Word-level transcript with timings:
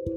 Halo 0.00 0.08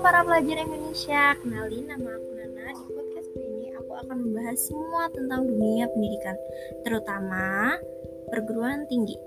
para 0.00 0.24
pelajar 0.24 0.64
Indonesia, 0.64 1.36
kenalin 1.44 1.84
nama 1.84 2.16
aku 2.16 2.30
Nana. 2.32 2.72
Di 2.72 2.88
podcast 2.88 3.28
ini 3.36 3.76
aku 3.76 3.92
akan 4.00 4.16
membahas 4.16 4.56
semua 4.56 5.12
tentang 5.12 5.44
dunia 5.44 5.84
pendidikan, 5.92 6.40
terutama 6.88 7.76
perguruan 8.32 8.88
tinggi. 8.88 9.20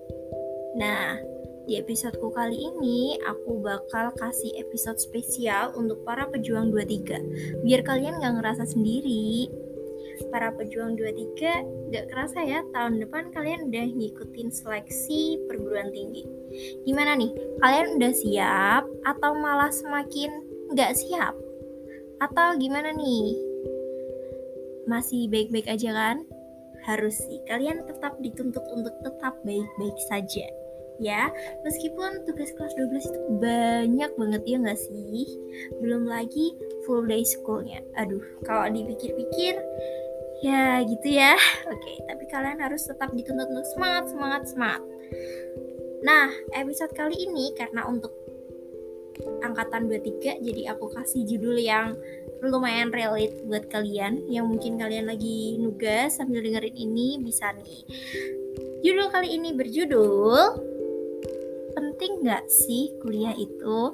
Nah, 0.81 1.21
di 1.69 1.77
episodeku 1.77 2.33
kali 2.33 2.57
ini 2.57 3.21
aku 3.21 3.61
bakal 3.61 4.09
kasih 4.17 4.57
episode 4.57 4.97
spesial 4.97 5.77
untuk 5.77 6.01
para 6.01 6.25
pejuang 6.25 6.73
23 6.73 7.61
Biar 7.61 7.85
kalian 7.85 8.17
gak 8.17 8.33
ngerasa 8.41 8.65
sendiri 8.65 9.45
Para 10.27 10.51
pejuang 10.51 10.99
23 10.99 11.95
gak 11.95 12.05
kerasa 12.11 12.43
ya 12.43 12.59
tahun 12.75 12.99
depan 12.99 13.31
kalian 13.31 13.71
udah 13.71 13.85
ngikutin 13.95 14.51
seleksi 14.51 15.39
perguruan 15.47 15.89
tinggi 15.95 16.27
Gimana 16.83 17.13
nih? 17.13 17.31
Kalian 17.61 18.01
udah 18.01 18.13
siap 18.13 18.83
atau 19.05 19.31
malah 19.37 19.69
semakin 19.69 20.31
nggak 20.73 20.97
siap? 20.97 21.37
Atau 22.19 22.57
gimana 22.57 22.91
nih? 22.93 23.37
Masih 24.89 25.29
baik-baik 25.29 25.69
aja 25.69 25.93
kan? 25.93 26.17
Harus 26.89 27.21
sih, 27.21 27.37
kalian 27.45 27.85
tetap 27.85 28.17
dituntut 28.23 28.65
untuk 28.73 28.95
tetap 29.05 29.37
baik-baik 29.45 29.97
saja 30.09 30.47
ya 30.99 31.31
meskipun 31.63 32.27
tugas 32.27 32.51
kelas 32.59 32.75
12 32.75 33.07
itu 33.07 33.19
banyak 33.39 34.11
banget 34.19 34.41
ya 34.43 34.57
nggak 34.59 34.75
sih 34.75 35.31
belum 35.79 36.03
lagi 36.03 36.51
full 36.83 37.07
day 37.07 37.23
schoolnya 37.23 37.79
aduh 37.95 38.19
kalau 38.43 38.67
dipikir-pikir 38.67 39.55
ya 40.39 40.79
gitu 40.87 41.07
ya 41.11 41.35
oke 41.67 41.91
tapi 42.07 42.23
kalian 42.31 42.59
harus 42.63 42.87
tetap 42.87 43.11
dituntut 43.11 43.47
untuk 43.51 43.67
semangat 43.75 44.07
semangat 44.11 44.43
semangat 44.47 44.81
Nah, 45.99 46.31
episode 46.55 46.95
kali 46.95 47.27
ini 47.27 47.51
karena 47.59 47.83
untuk 47.83 48.15
angkatan 49.43 49.91
23 49.91 50.39
jadi 50.39 50.71
aku 50.71 50.87
kasih 50.95 51.27
judul 51.27 51.59
yang 51.59 51.91
lumayan 52.39 52.87
relate 52.87 53.35
buat 53.43 53.67
kalian 53.67 54.31
yang 54.31 54.47
mungkin 54.47 54.79
kalian 54.79 55.11
lagi 55.11 55.59
nugas 55.59 56.15
sambil 56.15 56.39
dengerin 56.39 56.71
ini 56.71 57.19
bisa 57.19 57.51
nih. 57.51 57.83
Judul 58.79 59.11
kali 59.11 59.35
ini 59.35 59.51
berjudul 59.51 60.71
Penting 61.75 62.23
gak 62.23 62.47
sih 62.47 62.95
kuliah 63.03 63.35
itu? 63.35 63.91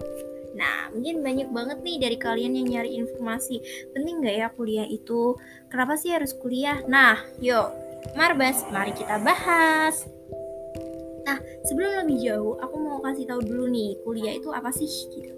Nah, 0.55 0.89
mungkin 0.95 1.19
banyak 1.19 1.51
banget 1.51 1.77
nih 1.83 1.97
dari 1.99 2.17
kalian 2.17 2.55
yang 2.55 2.67
nyari 2.79 2.95
informasi 2.95 3.59
Penting 3.91 4.23
gak 4.23 4.35
ya 4.39 4.47
kuliah 4.55 4.87
itu? 4.87 5.35
Kenapa 5.67 5.99
sih 5.99 6.15
harus 6.15 6.31
kuliah? 6.31 6.79
Nah, 6.87 7.19
yuk, 7.43 7.69
Marbas, 8.15 8.63
mari 8.71 8.95
kita 8.95 9.19
bahas 9.19 10.07
Nah, 11.25 11.41
sebelum 11.65 12.05
lebih 12.05 12.21
jauh, 12.21 12.53
aku 12.61 12.75
mau 12.77 13.01
kasih 13.01 13.25
tahu 13.25 13.41
dulu 13.41 13.65
nih, 13.65 13.97
kuliah 14.05 14.37
itu 14.37 14.53
apa 14.53 14.69
sih 14.69 14.85
gitu. 14.85 15.33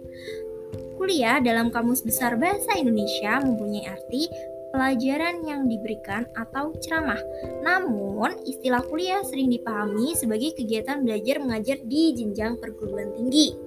Kuliah 0.99 1.39
dalam 1.39 1.71
Kamus 1.71 2.03
Besar 2.03 2.35
Bahasa 2.35 2.75
Indonesia 2.75 3.39
mempunyai 3.39 3.87
arti 3.87 4.27
pelajaran 4.75 5.47
yang 5.47 5.71
diberikan 5.71 6.27
atau 6.35 6.75
ceramah. 6.83 7.21
Namun, 7.63 8.35
istilah 8.43 8.83
kuliah 8.83 9.23
sering 9.23 9.47
dipahami 9.47 10.11
sebagai 10.13 10.59
kegiatan 10.59 11.01
belajar 11.07 11.39
mengajar 11.39 11.79
di 11.87 12.11
jenjang 12.19 12.59
perguruan 12.59 13.15
tinggi. 13.15 13.66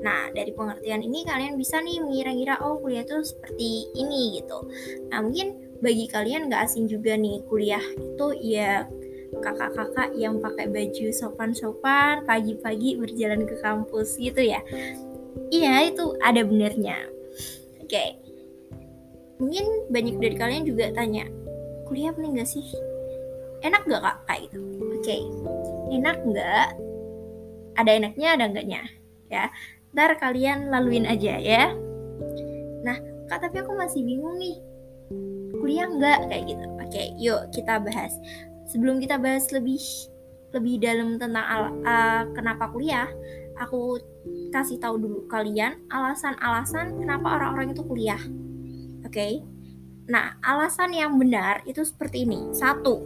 Nah, 0.00 0.32
dari 0.32 0.56
pengertian 0.56 1.04
ini 1.04 1.28
kalian 1.28 1.60
bisa 1.60 1.76
nih 1.84 2.00
mengira-ngira 2.00 2.56
oh 2.64 2.80
kuliah 2.80 3.04
itu 3.04 3.20
seperti 3.20 3.92
ini 3.92 4.40
gitu. 4.40 4.64
Nah, 5.12 5.20
mungkin 5.20 5.76
bagi 5.84 6.08
kalian 6.08 6.48
gak 6.48 6.70
asing 6.70 6.88
juga 6.88 7.18
nih 7.18 7.42
kuliah 7.50 7.82
itu 7.82 8.26
ya 8.40 8.86
kakak-kakak 9.42 10.14
yang 10.16 10.38
pakai 10.38 10.70
baju 10.70 11.06
sopan-sopan 11.12 12.24
pagi-pagi 12.24 12.96
berjalan 12.96 13.44
ke 13.44 13.58
kampus 13.60 14.16
gitu 14.16 14.40
ya. 14.40 14.62
Iya 15.52 15.92
itu 15.92 16.16
ada 16.24 16.40
benernya. 16.46 16.96
Oke. 17.82 17.92
Okay. 17.92 18.10
mungkin 19.42 19.90
banyak 19.90 20.22
dari 20.22 20.36
kalian 20.38 20.62
juga 20.62 20.94
tanya 20.94 21.26
kuliah 21.90 22.14
penting 22.14 22.38
gak 22.38 22.46
sih? 22.46 22.62
Enak 23.66 23.82
gak 23.90 24.00
kak? 24.06 24.16
Kayak 24.30 24.40
gitu. 24.48 24.58
Oke. 24.62 25.02
Okay. 25.02 25.22
enak 25.92 26.16
gak 26.30 26.68
ada 27.76 27.90
enaknya 27.90 28.28
ada 28.36 28.44
enggaknya 28.48 28.82
ya 29.32 29.48
ntar 29.92 30.16
kalian 30.18 30.72
laluin 30.72 31.04
aja 31.04 31.36
ya 31.38 31.72
nah 32.82 32.96
kak 33.28 33.44
tapi 33.44 33.60
aku 33.60 33.72
masih 33.76 34.02
bingung 34.02 34.36
nih 34.40 34.56
kuliah 35.60 35.86
enggak 35.86 36.26
kayak 36.32 36.44
gitu 36.48 36.66
oke 36.80 37.02
yuk 37.20 37.40
kita 37.52 37.78
bahas 37.78 38.12
sebelum 38.72 38.98
kita 38.98 39.20
bahas 39.20 39.46
lebih 39.52 39.80
lebih 40.52 40.78
dalam 40.78 41.16
tentang 41.16 41.44
al, 41.44 41.62
uh, 41.82 42.22
kenapa 42.36 42.68
kuliah, 42.68 43.08
aku 43.56 43.98
kasih 44.52 44.76
tahu 44.78 45.00
dulu 45.00 45.18
kalian 45.26 45.80
alasan-alasan 45.88 47.00
kenapa 47.00 47.40
orang-orang 47.40 47.72
itu 47.72 47.82
kuliah. 47.84 48.20
Oke. 49.02 49.12
Okay? 49.12 49.32
Nah, 50.12 50.36
alasan 50.44 50.92
yang 50.92 51.16
benar 51.16 51.64
itu 51.64 51.80
seperti 51.80 52.28
ini. 52.28 52.52
Satu, 52.52 53.00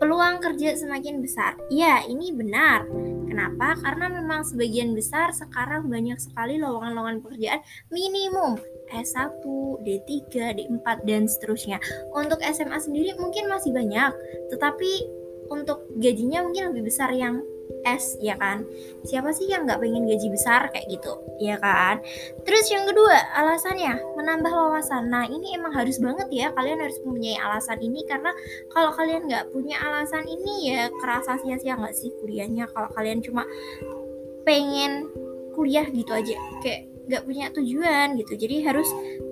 peluang 0.00 0.40
kerja 0.40 0.72
semakin 0.80 1.20
besar. 1.20 1.60
Ya, 1.68 2.00
ini 2.08 2.32
benar. 2.32 2.88
Kenapa? 3.36 3.76
Karena 3.84 4.08
memang 4.08 4.48
sebagian 4.48 4.96
besar 4.96 5.28
sekarang 5.28 5.92
banyak 5.92 6.16
sekali 6.16 6.56
lowongan-lowongan 6.56 7.20
pekerjaan 7.20 7.60
minimum 7.92 8.56
S1, 8.88 9.44
D3, 9.84 10.56
D4 10.56 11.04
dan 11.04 11.28
seterusnya. 11.28 11.76
Untuk 12.16 12.40
SMA 12.40 12.80
sendiri 12.80 13.12
mungkin 13.20 13.52
masih 13.52 13.76
banyak, 13.76 14.16
tetapi 14.56 15.04
untuk 15.52 15.84
gajinya 16.00 16.48
mungkin 16.48 16.72
lebih 16.72 16.88
besar 16.88 17.12
yang 17.12 17.44
S 17.86 18.18
ya 18.18 18.34
kan? 18.38 18.66
Siapa 19.06 19.30
sih 19.30 19.46
yang 19.50 19.64
nggak 19.66 19.78
pengen 19.78 20.06
gaji 20.06 20.28
besar? 20.30 20.68
Kayak 20.74 20.86
gitu 20.98 21.12
ya 21.38 21.56
kan? 21.62 22.02
Terus 22.42 22.66
yang 22.70 22.84
kedua 22.88 23.14
alasannya 23.38 24.02
menambah 24.18 24.52
wawasan. 24.52 25.06
Nah 25.08 25.24
ini 25.30 25.54
emang 25.54 25.72
harus 25.72 26.02
banget 26.02 26.26
ya 26.34 26.46
kalian 26.52 26.82
harus 26.82 26.98
mempunyai 27.06 27.38
alasan 27.38 27.78
ini 27.78 28.02
karena 28.04 28.34
kalau 28.74 28.90
kalian 28.94 29.30
nggak 29.30 29.54
punya 29.54 29.78
alasan 29.78 30.26
ini 30.26 30.74
ya 30.74 30.90
kerasa 30.98 31.38
sia-sia 31.40 31.78
nggak 31.78 31.94
sih 31.94 32.10
kuliahnya? 32.18 32.66
Kalau 32.70 32.90
kalian 32.94 33.22
cuma 33.22 33.46
pengen 34.46 35.10
kuliah 35.56 35.88
gitu 35.88 36.12
aja 36.12 36.36
kayak 36.60 36.96
nggak 37.06 37.22
punya 37.22 37.46
tujuan 37.54 38.18
gitu. 38.18 38.34
Jadi 38.34 38.66
harus 38.66 38.88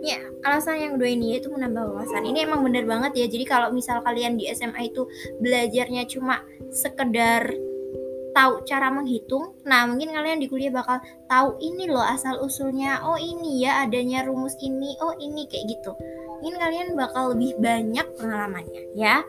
ya 0.06 0.22
alasan 0.46 0.78
yang 0.78 0.92
kedua 0.94 1.10
ini 1.10 1.34
yaitu 1.34 1.50
menambah 1.50 1.90
wawasan. 1.90 2.22
Ini 2.22 2.46
emang 2.46 2.62
bener 2.62 2.86
banget 2.86 3.18
ya. 3.18 3.26
Jadi 3.26 3.44
kalau 3.44 3.74
misal 3.74 4.00
kalian 4.06 4.38
di 4.38 4.46
SMA 4.54 4.94
itu 4.94 5.10
belajarnya 5.42 6.06
cuma 6.06 6.46
sekedar 6.70 7.50
tahu 8.34 8.66
cara 8.66 8.90
menghitung 8.90 9.54
nah 9.64 9.86
mungkin 9.86 10.10
kalian 10.10 10.42
di 10.42 10.50
kuliah 10.50 10.74
bakal 10.74 10.98
tahu 11.30 11.56
ini 11.62 11.86
loh 11.88 12.04
asal 12.04 12.42
usulnya 12.42 13.00
oh 13.06 13.16
ini 13.16 13.64
ya 13.64 13.86
adanya 13.86 14.26
rumus 14.26 14.58
ini 14.60 14.98
oh 15.00 15.14
ini 15.16 15.46
kayak 15.46 15.70
gitu 15.70 15.94
mungkin 16.42 16.60
kalian 16.60 16.88
bakal 16.98 17.32
lebih 17.32 17.56
banyak 17.62 18.04
pengalamannya 18.18 18.82
ya 18.98 19.24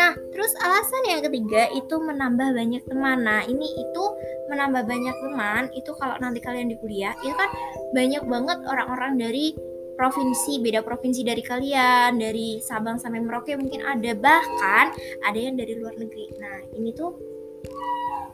Nah, 0.00 0.16
terus 0.32 0.56
alasan 0.64 1.12
yang 1.12 1.20
ketiga 1.20 1.68
itu 1.76 1.92
menambah 2.00 2.56
banyak 2.56 2.80
teman. 2.88 3.20
Nah, 3.20 3.44
ini 3.44 3.68
itu 3.68 4.04
menambah 4.48 4.88
banyak 4.88 5.12
teman 5.12 5.68
itu 5.76 5.92
kalau 6.00 6.16
nanti 6.24 6.40
kalian 6.40 6.72
di 6.72 6.80
kuliah 6.80 7.12
itu 7.20 7.36
kan 7.36 7.52
banyak 7.92 8.24
banget 8.24 8.64
orang-orang 8.64 9.20
dari 9.20 9.52
provinsi 10.00 10.64
beda 10.64 10.80
provinsi 10.80 11.20
dari 11.20 11.44
kalian 11.44 12.16
dari 12.16 12.64
Sabang 12.64 12.96
sampai 12.96 13.20
Merauke 13.20 13.52
mungkin 13.60 13.84
ada 13.84 14.16
bahkan 14.16 14.88
ada 15.20 15.36
yang 15.36 15.60
dari 15.60 15.76
luar 15.76 15.92
negeri. 16.00 16.32
Nah, 16.40 16.64
ini 16.72 16.96
tuh 16.96 17.12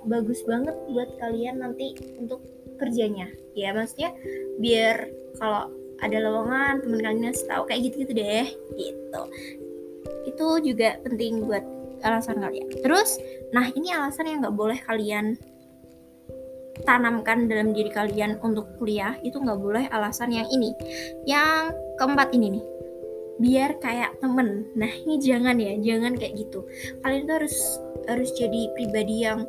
bagus 0.07 0.41
banget 0.47 0.75
buat 0.91 1.11
kalian 1.19 1.63
nanti 1.63 1.95
untuk 2.19 2.43
kerjanya. 2.79 3.29
Ya, 3.59 3.75
maksudnya 3.75 4.15
biar 4.63 5.11
kalau 5.37 5.71
ada 6.01 6.19
lowongan 6.21 6.85
teman 6.85 7.01
kalian 7.01 7.33
tahu 7.33 7.63
kayak 7.69 7.81
gitu-gitu 7.91 8.13
deh 8.17 8.49
gitu. 8.77 9.23
Itu 10.29 10.47
juga 10.61 11.01
penting 11.01 11.45
buat 11.45 11.65
alasan 12.05 12.41
kalian. 12.41 12.69
Terus 12.85 13.17
nah 13.55 13.69
ini 13.73 13.93
alasan 13.93 14.29
yang 14.29 14.45
nggak 14.45 14.57
boleh 14.57 14.79
kalian 14.85 15.41
tanamkan 16.85 17.49
dalam 17.49 17.73
diri 17.73 17.89
kalian 17.89 18.37
untuk 18.45 18.69
kuliah 18.77 19.17
itu 19.25 19.41
nggak 19.41 19.57
boleh 19.57 19.85
alasan 19.89 20.35
yang 20.35 20.49
ini. 20.53 20.77
Yang 21.25 21.73
keempat 21.97 22.37
ini 22.37 22.61
nih 22.61 22.65
biar 23.37 23.81
kayak 23.81 24.21
temen. 24.21 24.69
Nah 24.77 24.89
ini 24.89 25.17
jangan 25.21 25.57
ya 25.57 25.77
jangan 25.81 26.17
kayak 26.17 26.37
gitu. 26.37 26.65
Kalian 27.01 27.25
tuh 27.25 27.35
harus 27.41 27.57
harus 28.07 28.31
jadi 28.37 28.61
pribadi 28.77 29.25
yang 29.25 29.49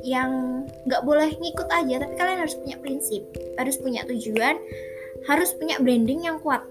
yang 0.00 0.64
nggak 0.88 1.02
boleh 1.04 1.28
ngikut 1.36 1.68
aja 1.68 2.00
tapi 2.00 2.14
kalian 2.16 2.40
harus 2.40 2.56
punya 2.56 2.76
prinsip 2.80 3.22
harus 3.60 3.76
punya 3.76 4.00
tujuan 4.08 4.56
harus 5.28 5.52
punya 5.56 5.76
branding 5.80 6.24
yang 6.24 6.40
kuat. 6.40 6.64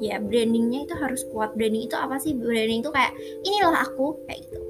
Ya 0.00 0.16
brandingnya 0.20 0.88
itu 0.88 0.94
harus 0.96 1.24
kuat. 1.28 1.52
Branding 1.56 1.88
itu 1.88 1.96
apa 1.96 2.16
sih? 2.20 2.36
Branding 2.36 2.80
itu 2.84 2.90
kayak 2.92 3.12
inilah 3.44 3.84
aku 3.84 4.16
kayak 4.28 4.44
gitu. 4.48 4.60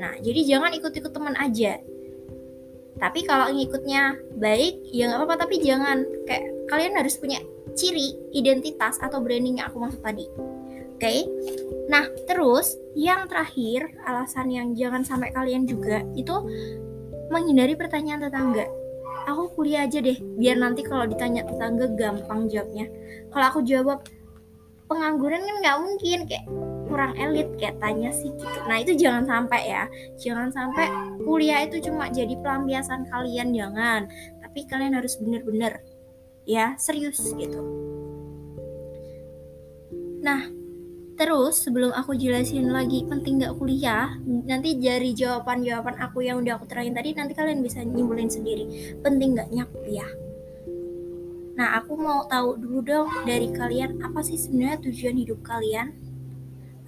Nah 0.00 0.12
jadi 0.20 0.40
jangan 0.56 0.70
ikut-ikut 0.76 1.12
teman 1.12 1.36
aja. 1.36 1.80
Tapi 2.94 3.20
kalau 3.26 3.52
ngikutnya 3.52 4.16
baik 4.36 4.84
ya 4.88 5.12
nggak 5.12 5.20
apa-apa. 5.20 5.48
Tapi 5.48 5.54
jangan 5.60 6.04
kayak 6.28 6.44
kalian 6.68 6.96
harus 6.96 7.16
punya 7.20 7.40
ciri 7.74 8.16
identitas 8.32 8.96
atau 9.02 9.20
branding 9.20 9.60
yang 9.60 9.68
aku 9.68 9.82
maksud 9.82 10.00
tadi 10.00 10.24
okay? 11.04 11.28
nah 11.84 12.08
terus 12.24 12.80
yang 12.96 13.28
terakhir 13.28 13.92
alasan 14.08 14.48
yang 14.48 14.72
jangan 14.72 15.04
sampai 15.04 15.28
kalian 15.36 15.68
juga 15.68 16.00
itu 16.16 16.32
menghindari 17.28 17.74
pertanyaan 17.74 18.28
tetangga. 18.28 18.66
Aku 19.24 19.48
kuliah 19.56 19.88
aja 19.88 20.04
deh 20.04 20.20
biar 20.36 20.60
nanti 20.60 20.84
kalau 20.84 21.08
ditanya 21.08 21.42
tetangga 21.48 21.88
gampang 21.96 22.46
jawabnya. 22.46 22.86
Kalau 23.32 23.44
aku 23.48 23.60
jawab 23.64 24.04
pengangguran 24.86 25.40
kan 25.42 25.56
nggak 25.64 25.78
mungkin 25.80 26.18
kayak 26.28 26.44
kurang 26.84 27.16
elit 27.16 27.48
kayak 27.56 27.80
tanya 27.80 28.12
sih 28.12 28.30
gitu. 28.36 28.58
Nah 28.68 28.76
itu 28.84 28.92
jangan 28.94 29.24
sampai 29.24 29.60
ya. 29.64 29.84
Jangan 30.20 30.52
sampai 30.52 30.86
kuliah 31.24 31.64
itu 31.64 31.88
cuma 31.88 32.12
jadi 32.12 32.36
pelampiasan 32.38 33.08
kalian 33.08 33.56
jangan. 33.56 34.06
Tapi 34.44 34.60
kalian 34.68 34.94
harus 34.94 35.16
bener-bener 35.16 35.80
ya 36.44 36.76
serius 36.76 37.18
gitu. 37.32 37.64
Nah 40.20 40.63
Terus 41.14 41.62
sebelum 41.62 41.94
aku 41.94 42.18
jelasin 42.18 42.74
lagi 42.74 43.06
penting 43.06 43.46
gak 43.46 43.54
kuliah, 43.54 44.18
nanti 44.26 44.74
dari 44.82 45.14
jawaban-jawaban 45.14 45.94
aku 46.02 46.26
yang 46.26 46.42
udah 46.42 46.58
aku 46.58 46.66
terangin 46.66 46.90
tadi 46.90 47.14
nanti 47.14 47.38
kalian 47.38 47.62
bisa 47.62 47.86
nyimpulin 47.86 48.26
sendiri 48.26 48.98
penting 48.98 49.38
gaknya 49.38 49.62
kuliah. 49.70 50.10
Nah 51.54 51.78
aku 51.78 51.94
mau 51.94 52.26
tahu 52.26 52.58
dulu 52.58 52.82
dong 52.82 53.08
dari 53.22 53.46
kalian 53.54 54.02
apa 54.02 54.26
sih 54.26 54.34
sebenarnya 54.34 54.90
tujuan 54.90 55.14
hidup 55.14 55.38
kalian? 55.46 55.94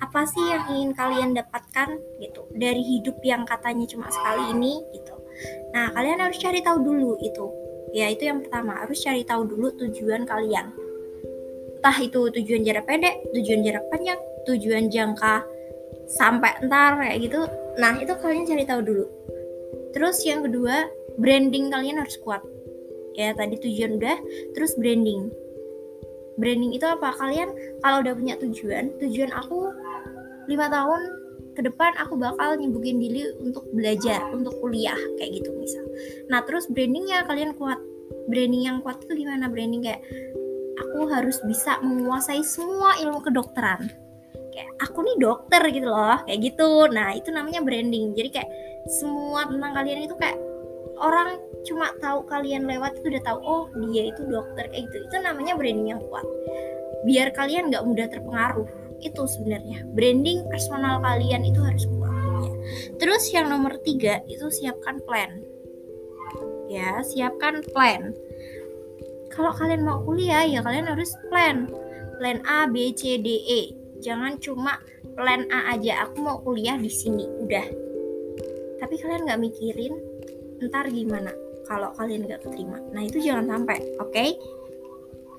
Apa 0.02 0.26
sih 0.26 0.42
yang 0.42 0.74
ingin 0.74 0.90
kalian 0.92 1.30
dapatkan 1.38 1.94
gitu 2.18 2.50
dari 2.58 2.82
hidup 2.82 3.22
yang 3.22 3.46
katanya 3.46 3.86
cuma 3.86 4.10
sekali 4.10 4.58
ini 4.58 4.82
gitu. 4.90 5.14
Nah 5.70 5.94
kalian 5.94 6.18
harus 6.18 6.42
cari 6.42 6.66
tahu 6.66 6.82
dulu 6.82 7.14
itu. 7.22 7.46
Ya 7.94 8.10
itu 8.10 8.26
yang 8.26 8.42
pertama 8.42 8.74
harus 8.82 8.98
cari 9.06 9.22
tahu 9.22 9.46
dulu 9.46 9.70
tujuan 9.78 10.26
kalian 10.26 10.85
entah 11.86 12.02
itu 12.02 12.34
tujuan 12.34 12.66
jarak 12.66 12.82
pendek, 12.90 13.14
tujuan 13.30 13.62
jarak 13.62 13.86
panjang, 13.94 14.18
tujuan 14.42 14.90
jangka 14.90 15.46
sampai 16.10 16.58
entar 16.58 16.98
kayak 16.98 17.30
gitu. 17.30 17.46
Nah, 17.78 17.94
itu 18.02 18.10
kalian 18.18 18.42
cari 18.42 18.66
tahu 18.66 18.82
dulu. 18.82 19.06
Terus 19.94 20.18
yang 20.26 20.42
kedua, 20.42 20.90
branding 21.14 21.70
kalian 21.70 22.02
harus 22.02 22.18
kuat. 22.26 22.42
Ya, 23.14 23.38
tadi 23.38 23.54
tujuan 23.62 24.02
udah, 24.02 24.18
terus 24.58 24.74
branding. 24.74 25.30
Branding 26.42 26.74
itu 26.74 26.82
apa? 26.90 27.14
Kalian 27.22 27.54
kalau 27.78 28.02
udah 28.02 28.18
punya 28.18 28.34
tujuan, 28.42 28.90
tujuan 28.98 29.30
aku 29.30 29.70
lima 30.50 30.66
tahun 30.66 31.00
ke 31.54 31.70
depan 31.70 31.94
aku 32.02 32.18
bakal 32.18 32.58
nyibukin 32.58 32.98
diri 32.98 33.30
untuk 33.38 33.62
belajar, 33.70 34.26
untuk 34.34 34.58
kuliah 34.58 34.98
kayak 35.22 35.38
gitu 35.38 35.54
misal. 35.54 35.86
Nah, 36.34 36.42
terus 36.42 36.66
brandingnya 36.66 37.30
kalian 37.30 37.54
kuat. 37.54 37.78
Branding 38.26 38.66
yang 38.66 38.82
kuat 38.82 38.98
itu 39.06 39.22
gimana? 39.22 39.46
Branding 39.46 39.86
kayak 39.86 40.02
aku 40.76 41.08
harus 41.08 41.40
bisa 41.44 41.80
menguasai 41.80 42.44
semua 42.44 43.00
ilmu 43.00 43.24
kedokteran. 43.24 43.88
Kayak 44.52 44.72
aku 44.80 45.04
nih 45.04 45.16
dokter 45.20 45.62
gitu 45.68 45.88
loh 45.88 46.20
kayak 46.24 46.40
gitu. 46.40 46.88
Nah 46.92 47.12
itu 47.16 47.28
namanya 47.32 47.60
branding. 47.60 48.16
Jadi 48.16 48.28
kayak 48.32 48.50
semua 48.88 49.44
tentang 49.48 49.72
kalian 49.76 50.08
itu 50.08 50.14
kayak 50.16 50.38
orang 50.96 51.36
cuma 51.66 51.92
tahu 52.00 52.24
kalian 52.24 52.64
lewat 52.64 52.96
itu 53.00 53.12
udah 53.12 53.24
tahu 53.24 53.38
oh 53.44 53.64
dia 53.88 54.08
itu 54.12 54.24
dokter 54.28 54.64
kayak 54.72 54.88
gitu. 54.88 54.96
Itu 55.08 55.16
namanya 55.20 55.56
branding 55.56 55.88
yang 55.96 56.02
kuat. 56.08 56.24
Biar 57.04 57.32
kalian 57.36 57.68
nggak 57.68 57.84
mudah 57.84 58.06
terpengaruh 58.08 58.68
itu 59.04 59.22
sebenarnya. 59.28 59.84
Branding 59.92 60.48
personal 60.48 61.04
kalian 61.04 61.44
itu 61.44 61.60
harus 61.60 61.84
kuat. 61.84 62.04
Ya. 62.36 62.52
terus 63.00 63.32
yang 63.32 63.48
nomor 63.48 63.80
tiga 63.80 64.20
itu 64.28 64.48
siapkan 64.52 65.00
plan. 65.08 65.40
Ya 66.66 67.00
siapkan 67.00 67.62
plan 67.72 68.12
kalau 69.36 69.52
kalian 69.52 69.84
mau 69.84 70.00
kuliah 70.00 70.48
ya 70.48 70.64
kalian 70.64 70.88
harus 70.88 71.12
plan. 71.28 71.68
Plan 72.16 72.40
A 72.48 72.64
B 72.64 72.96
C 72.96 73.20
D 73.20 73.28
E. 73.44 73.60
Jangan 74.00 74.40
cuma 74.40 74.80
plan 75.12 75.44
A 75.52 75.76
aja. 75.76 76.08
Aku 76.08 76.24
mau 76.24 76.40
kuliah 76.40 76.80
di 76.80 76.88
sini. 76.88 77.28
Udah. 77.44 77.68
Tapi 78.80 78.94
kalian 78.96 79.28
nggak 79.28 79.40
mikirin 79.44 79.92
ntar 80.64 80.88
gimana? 80.88 81.28
Kalau 81.68 81.92
kalian 81.92 82.24
nggak 82.24 82.40
keterima. 82.48 82.80
Nah 82.96 83.04
itu 83.04 83.20
jangan 83.20 83.44
sampai 83.52 83.78
oke? 84.00 84.08
okay? 84.08 84.40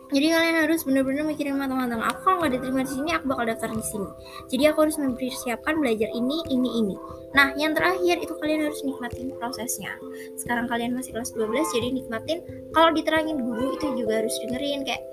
Jadi 0.07 0.27
kalian 0.31 0.57
harus 0.63 0.87
benar-benar 0.87 1.27
mikirin 1.27 1.59
matang-matang 1.59 1.99
aku 1.99 2.19
kalau 2.23 2.37
nggak 2.39 2.55
diterima 2.55 2.87
di 2.87 2.91
sini 2.95 3.09
aku 3.11 3.25
bakal 3.27 3.43
daftar 3.43 3.69
di 3.75 3.83
sini. 3.83 4.09
Jadi 4.47 4.63
aku 4.71 4.77
harus 4.87 4.95
mempersiapkan 4.95 5.75
belajar 5.83 6.07
ini 6.15 6.37
ini 6.47 6.69
ini. 6.79 6.95
Nah 7.35 7.51
yang 7.59 7.75
terakhir 7.75 8.15
itu 8.23 8.31
kalian 8.39 8.71
harus 8.71 8.79
nikmatin 8.87 9.35
prosesnya. 9.35 9.91
Sekarang 10.39 10.71
kalian 10.71 10.95
masih 10.95 11.11
kelas 11.11 11.35
12 11.35 11.75
jadi 11.75 11.87
nikmatin. 11.91 12.39
Kalau 12.71 12.95
diterangin 12.95 13.35
guru 13.43 13.75
itu 13.75 13.87
juga 13.99 14.23
harus 14.23 14.31
dengerin. 14.47 14.87
Kayak 14.87 15.03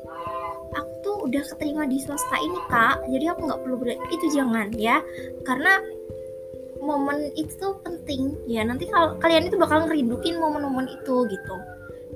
aku 0.78 0.92
tuh 1.02 1.16
udah 1.26 1.42
keterima 1.42 1.90
di 1.90 1.98
swasta 1.98 2.38
ini 2.38 2.58
kak. 2.70 3.02
Jadi 3.10 3.24
aku 3.34 3.40
nggak 3.50 3.60
perlu 3.66 3.76
belajar 3.82 4.06
itu 4.14 4.26
jangan 4.30 4.70
ya. 4.78 5.02
Karena 5.42 5.82
momen 6.78 7.34
itu 7.34 7.66
penting. 7.82 8.38
Ya 8.46 8.62
nanti 8.62 8.86
kalau 8.86 9.18
kalian 9.18 9.50
itu 9.50 9.58
bakal 9.58 9.90
ngerindukin 9.90 10.38
momen-momen 10.38 10.86
itu 10.86 11.26
gitu 11.26 11.56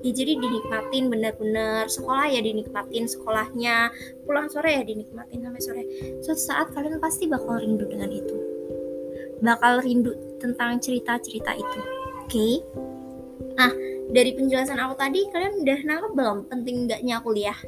ya 0.05 0.11
jadi 0.15 0.39
dinikmatin 0.39 1.11
benar-benar. 1.11 1.91
Sekolah 1.91 2.31
ya 2.31 2.41
dinikmatin 2.43 3.05
sekolahnya. 3.11 3.91
Pulang 4.25 4.47
sore 4.53 4.79
ya 4.79 4.83
dinikmatin 4.85 5.43
sampai 5.43 5.63
sore. 5.63 5.83
Suatu 6.23 6.43
saat 6.43 6.67
kalian 6.75 7.03
pasti 7.03 7.27
bakal 7.27 7.59
rindu 7.59 7.87
dengan 7.89 8.11
itu. 8.13 8.37
Bakal 9.43 9.83
rindu 9.83 10.15
tentang 10.39 10.79
cerita-cerita 10.79 11.55
itu. 11.55 11.81
Oke? 12.25 12.29
Okay? 12.29 12.55
nah 13.59 13.75
dari 14.15 14.31
penjelasan 14.39 14.79
aku 14.79 14.95
tadi 14.95 15.27
kalian 15.35 15.67
udah 15.67 15.79
nangkep 15.83 16.13
belum 16.15 16.39
penting 16.47 16.87
enggaknya 16.87 17.19
kuliah? 17.19 17.59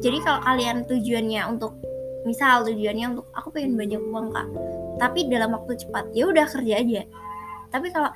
Jadi 0.00 0.18
kalau 0.24 0.40
kalian 0.40 0.88
tujuannya 0.88 1.42
untuk 1.48 1.76
misal 2.24 2.64
tujuannya 2.64 3.06
untuk 3.12 3.28
aku 3.36 3.52
pengen 3.52 3.76
banyak 3.76 4.00
uang 4.00 4.32
kak. 4.32 4.48
Tapi 5.00 5.28
dalam 5.28 5.52
waktu 5.52 5.76
cepat 5.84 6.12
ya 6.16 6.32
udah 6.32 6.46
kerja 6.48 6.74
aja. 6.80 7.02
Tapi 7.72 7.88
kalau 7.92 8.10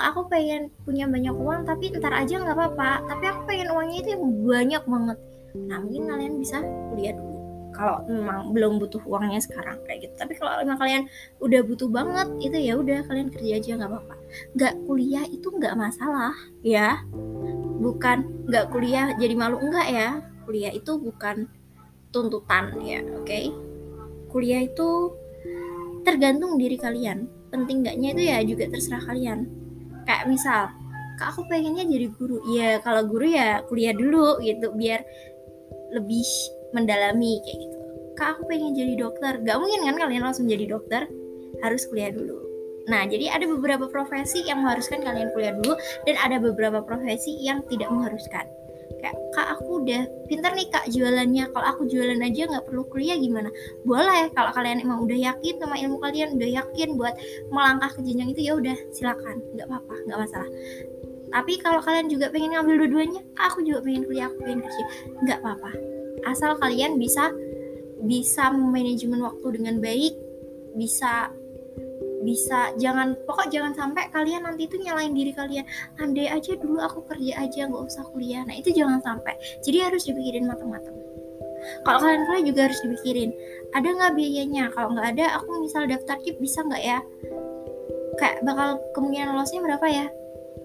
aku 0.00 0.30
pengen 0.30 0.70
punya 0.82 1.04
banyak 1.10 1.34
uang 1.34 1.66
tapi 1.66 1.92
ntar 1.94 2.14
aja 2.14 2.38
nggak 2.40 2.56
apa-apa. 2.56 3.04
Tapi 3.06 3.24
aku 3.26 3.40
pengen 3.46 3.68
uangnya 3.74 3.98
itu 4.02 4.08
yang 4.14 4.24
banyak 4.46 4.82
banget. 4.86 5.18
Nah 5.66 5.78
mungkin 5.82 6.02
kalian 6.08 6.34
bisa 6.38 6.62
kuliah 6.90 7.14
dulu. 7.14 7.36
Kalau 7.76 8.02
memang 8.10 8.50
belum 8.50 8.72
butuh 8.82 9.02
uangnya 9.06 9.38
sekarang 9.38 9.78
kayak 9.86 10.08
gitu. 10.08 10.14
Tapi 10.18 10.32
kalau 10.34 10.58
memang 10.62 10.78
kalian 10.82 11.02
udah 11.38 11.60
butuh 11.62 11.88
banget 11.90 12.28
itu 12.42 12.58
ya 12.58 12.74
udah 12.74 12.98
kalian 13.06 13.28
kerja 13.30 13.52
aja 13.58 13.70
nggak 13.78 13.90
apa-apa. 13.90 14.14
Nggak 14.58 14.74
kuliah 14.86 15.24
itu 15.30 15.48
nggak 15.50 15.74
masalah 15.78 16.34
ya. 16.66 17.02
Bukan 17.78 18.46
nggak 18.50 18.66
kuliah 18.74 19.14
jadi 19.18 19.34
malu 19.38 19.62
enggak 19.62 19.86
ya. 19.90 20.08
Kuliah 20.48 20.72
itu 20.72 20.96
bukan 20.96 21.46
tuntutan 22.08 22.72
ya 22.80 23.04
oke? 23.04 23.28
Okay? 23.28 23.52
kuliah 24.28 24.62
itu 24.62 25.16
tergantung 26.04 26.60
diri 26.60 26.76
kalian. 26.76 27.26
Penting 27.48 27.80
enggaknya 27.80 28.08
itu 28.12 28.22
ya 28.28 28.38
juga 28.44 28.64
terserah 28.68 29.02
kalian 29.08 29.48
kayak 30.08 30.24
misal 30.24 30.72
kak 31.20 31.36
aku 31.36 31.44
pengennya 31.52 31.84
jadi 31.84 32.08
guru. 32.16 32.40
Ya 32.48 32.80
kalau 32.80 33.04
guru 33.04 33.28
ya 33.28 33.60
kuliah 33.68 33.92
dulu 33.92 34.40
gitu 34.40 34.72
biar 34.72 35.04
lebih 35.92 36.24
mendalami 36.72 37.44
kayak 37.44 37.58
gitu. 37.60 37.78
Kak 38.16 38.28
aku 38.34 38.42
pengen 38.48 38.72
jadi 38.72 38.96
dokter. 38.96 39.36
Gak 39.44 39.56
mungkin 39.60 39.84
kan 39.84 39.96
kalian 40.00 40.24
langsung 40.24 40.48
jadi 40.48 40.64
dokter 40.64 41.04
harus 41.60 41.84
kuliah 41.92 42.08
dulu. 42.08 42.40
Nah 42.88 43.04
jadi 43.04 43.36
ada 43.36 43.44
beberapa 43.44 43.84
profesi 43.92 44.48
yang 44.48 44.64
mengharuskan 44.64 45.04
kalian 45.04 45.28
kuliah 45.36 45.52
dulu 45.60 45.76
dan 46.08 46.16
ada 46.16 46.40
beberapa 46.40 46.80
profesi 46.80 47.36
yang 47.44 47.60
tidak 47.68 47.92
mengharuskan. 47.92 48.48
Kayak 49.04 49.16
kak 49.36 49.46
aku 49.60 49.84
udah 49.84 50.02
pintar 50.28 50.52
nih 50.54 50.68
kak 50.68 50.86
jualannya. 50.92 51.48
Kalau 51.50 51.66
aku 51.66 51.88
jualan 51.88 52.20
aja 52.20 52.42
nggak 52.46 52.64
perlu 52.68 52.84
kuliah 52.86 53.16
gimana? 53.16 53.48
Boleh. 53.82 54.28
Kalau 54.36 54.52
kalian 54.52 54.84
emang 54.84 55.02
udah 55.02 55.18
yakin 55.18 55.54
sama 55.58 55.74
ilmu 55.80 55.96
kalian 55.98 56.36
udah 56.36 56.50
yakin 56.62 56.88
buat 56.94 57.14
melangkah 57.48 57.90
ke 57.96 58.00
jenjang 58.04 58.30
itu 58.36 58.40
ya 58.46 58.52
udah 58.54 58.76
silakan. 58.92 59.40
Nggak 59.56 59.66
apa-apa 59.66 59.94
nggak 60.06 60.18
masalah. 60.20 60.50
Tapi 61.28 61.52
kalau 61.60 61.80
kalian 61.84 62.06
juga 62.08 62.32
pengen 62.32 62.56
ngambil 62.56 62.74
dua-duanya 62.84 63.20
aku 63.36 63.60
juga 63.64 63.84
pengen 63.84 64.04
kuliah 64.04 64.28
aku 64.28 64.38
pengen 64.44 64.60
kerja. 64.64 64.84
Nggak 65.24 65.38
apa-apa. 65.40 65.72
Asal 66.28 66.56
kalian 66.60 67.00
bisa 67.00 67.32
bisa 68.04 68.54
manajemen 68.54 69.24
waktu 69.24 69.58
dengan 69.58 69.82
baik 69.82 70.14
bisa 70.78 71.32
bisa 72.22 72.74
jangan 72.78 73.14
pokok 73.26 73.50
jangan 73.50 73.72
sampai 73.74 74.10
kalian 74.10 74.42
nanti 74.46 74.66
itu 74.66 74.76
nyalain 74.82 75.14
diri 75.14 75.30
kalian. 75.34 75.64
Andai 76.02 76.30
aja 76.30 76.54
dulu 76.58 76.82
aku 76.82 77.06
kerja 77.06 77.38
aja 77.42 77.68
nggak 77.68 77.84
usah 77.84 78.04
kuliah. 78.10 78.42
Nah 78.42 78.56
itu 78.58 78.74
jangan 78.74 78.98
sampai. 79.02 79.38
Jadi 79.62 79.78
harus 79.82 80.02
dipikirin 80.06 80.46
matang-matang. 80.46 80.94
Kalau 81.86 81.98
kalian 82.02 82.22
kuliah 82.26 82.44
juga 82.46 82.60
harus 82.70 82.80
dipikirin. 82.82 83.30
Ada 83.74 83.88
nggak 83.88 84.12
biayanya? 84.14 84.64
Kalau 84.74 84.88
nggak 84.94 85.08
ada 85.18 85.26
aku 85.38 85.50
misal 85.62 85.86
daftar 85.86 86.16
kip 86.22 86.38
bisa 86.42 86.64
nggak 86.64 86.82
ya? 86.82 86.98
Kayak 88.18 88.42
bakal 88.42 88.82
kemungkinan 88.98 89.34
lolosnya 89.34 89.60
berapa 89.62 89.86
ya? 89.86 90.06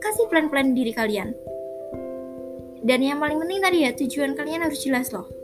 Kasih 0.01 0.25
plan-plan 0.29 0.73
diri 0.73 0.89
kalian. 0.89 1.37
Dan 2.83 2.99
yang 2.99 3.21
paling 3.21 3.39
penting 3.39 3.59
tadi 3.63 3.77
ya 3.87 3.91
tujuan 3.95 4.35
kalian 4.35 4.67
harus 4.67 4.83
jelas 4.83 5.07
loh 5.15 5.42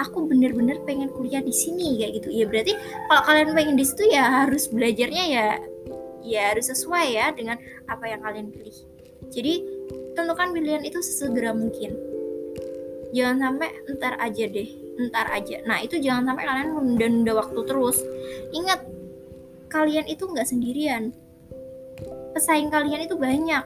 aku 0.00 0.24
bener-bener 0.24 0.80
pengen 0.88 1.12
kuliah 1.12 1.44
di 1.44 1.52
sini 1.52 2.00
kayak 2.00 2.12
gitu. 2.20 2.28
Ya 2.32 2.44
berarti 2.48 2.72
kalau 3.06 3.22
kalian 3.28 3.52
pengen 3.52 3.76
di 3.76 3.84
situ 3.84 4.08
ya 4.08 4.24
harus 4.44 4.66
belajarnya 4.72 5.24
ya 5.28 5.46
ya 6.24 6.42
harus 6.52 6.72
sesuai 6.72 7.06
ya 7.12 7.26
dengan 7.36 7.60
apa 7.84 8.04
yang 8.08 8.20
kalian 8.24 8.48
pilih. 8.48 8.76
Jadi 9.28 9.54
tentukan 10.16 10.56
pilihan 10.56 10.82
itu 10.82 10.98
sesegera 11.04 11.52
mungkin. 11.52 11.92
Jangan 13.12 13.36
sampai 13.42 13.68
ntar 13.96 14.14
aja 14.16 14.44
deh 14.48 14.68
ntar 15.10 15.26
aja. 15.32 15.60
Nah 15.68 15.80
itu 15.84 16.00
jangan 16.00 16.32
sampai 16.32 16.44
kalian 16.48 16.70
menunda-nunda 16.72 17.32
waktu 17.36 17.60
terus. 17.68 17.98
Ingat 18.56 18.80
kalian 19.68 20.08
itu 20.08 20.24
nggak 20.24 20.48
sendirian. 20.48 21.12
Pesaing 22.32 22.72
kalian 22.72 23.04
itu 23.04 23.16
banyak. 23.16 23.64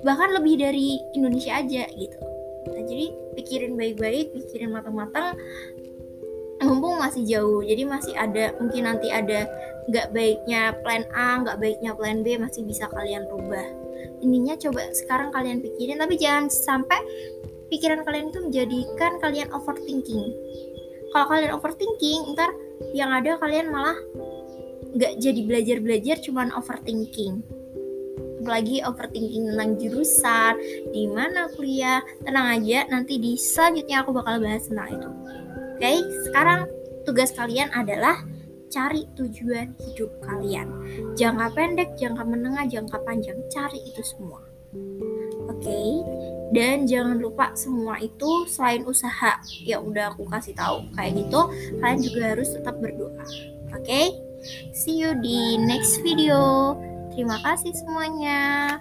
Bahkan 0.00 0.28
lebih 0.38 0.54
dari 0.58 0.96
Indonesia 1.12 1.60
aja 1.60 1.84
gitu 1.92 2.29
nah, 2.68 2.82
jadi 2.84 3.06
pikirin 3.38 3.78
baik-baik 3.78 4.34
pikirin 4.36 4.74
matang-matang 4.74 5.38
mumpung 6.60 7.00
masih 7.00 7.24
jauh. 7.24 7.60
Jadi 7.64 7.82
masih 7.88 8.12
ada 8.16 8.52
mungkin 8.60 8.84
nanti 8.84 9.08
ada 9.08 9.48
nggak 9.88 10.12
baiknya 10.12 10.76
plan 10.84 11.04
A 11.16 11.40
nggak 11.40 11.56
baiknya 11.56 11.96
plan 11.96 12.20
B 12.20 12.36
masih 12.36 12.62
bisa 12.68 12.86
kalian 12.92 13.24
rubah. 13.32 13.64
Intinya 14.20 14.54
coba 14.60 14.92
sekarang 14.92 15.32
kalian 15.32 15.64
pikirin 15.64 16.00
tapi 16.00 16.20
jangan 16.20 16.52
sampai 16.52 17.00
pikiran 17.72 18.04
kalian 18.04 18.28
itu 18.28 18.40
menjadikan 18.44 19.16
kalian 19.24 19.48
overthinking. 19.56 20.24
Kalau 21.10 21.26
kalian 21.26 21.52
overthinking 21.56 22.36
ntar 22.36 22.52
yang 22.92 23.10
ada 23.10 23.40
kalian 23.40 23.72
malah 23.72 23.96
nggak 24.90 25.22
jadi 25.22 25.40
belajar 25.46 25.76
belajar 25.78 26.16
cuman 26.18 26.50
overthinking 26.50 27.40
apalagi 28.40 28.80
overthinking 28.82 29.52
tentang 29.52 29.76
jurusan 29.76 30.54
di 30.90 31.04
mana 31.06 31.46
kuliah 31.54 32.00
tenang 32.24 32.60
aja 32.60 32.88
nanti 32.88 33.20
di 33.20 33.36
selanjutnya 33.36 34.02
aku 34.02 34.16
bakal 34.16 34.40
bahas 34.40 34.64
tentang 34.66 34.90
itu 34.96 35.10
Oke, 35.80 35.96
sekarang 36.28 36.68
tugas 37.08 37.32
kalian 37.32 37.72
adalah 37.72 38.20
cari 38.68 39.08
tujuan 39.16 39.72
hidup 39.80 40.12
kalian. 40.20 40.68
Jangka 41.16 41.56
pendek, 41.56 41.96
jangka 41.96 42.20
menengah, 42.20 42.68
jangka 42.68 43.00
panjang, 43.00 43.40
cari 43.48 43.80
itu 43.88 44.04
semua. 44.04 44.44
Oke, 45.48 46.04
dan 46.52 46.84
jangan 46.84 47.16
lupa 47.16 47.56
semua 47.56 47.96
itu 47.96 48.44
selain 48.44 48.84
usaha 48.84 49.40
ya 49.64 49.80
udah 49.80 50.12
aku 50.12 50.28
kasih 50.28 50.52
tahu 50.52 50.84
kayak 50.92 51.16
gitu, 51.16 51.48
kalian 51.80 52.00
juga 52.04 52.20
harus 52.36 52.52
tetap 52.52 52.76
berdoa. 52.76 53.24
Oke, 53.72 54.20
see 54.76 55.00
you 55.00 55.16
di 55.16 55.56
next 55.56 56.04
video. 56.04 56.89
Terima 57.10 57.36
kasih 57.42 57.74
semuanya. 57.74 58.78